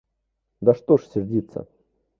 [0.61, 1.67] Да что ж сердиться!